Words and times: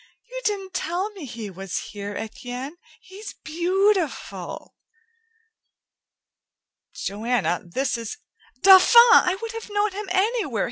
"You 0.31 0.41
didn't 0.45 0.73
tell 0.73 1.11
me 1.11 1.25
he 1.25 1.51
was 1.51 1.77
here, 1.91 2.15
Etienne. 2.15 2.75
He's 3.01 3.33
beautiful!" 3.43 4.73
"Joanna, 6.95 7.61
this 7.63 7.99
is" 7.99 8.17
"Dauphin! 8.63 8.95
I 9.11 9.37
would 9.39 9.51
have 9.51 9.69
known 9.69 9.91
him 9.91 10.09
anywhere. 10.11 10.59